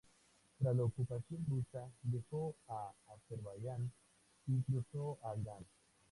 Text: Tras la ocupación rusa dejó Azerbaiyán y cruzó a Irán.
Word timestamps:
Tras 0.57 0.75
la 0.75 0.83
ocupación 0.85 1.45
rusa 1.47 1.87
dejó 2.01 2.55
Azerbaiyán 3.15 3.91
y 4.47 4.59
cruzó 4.63 5.19
a 5.23 5.35
Irán. 5.39 5.63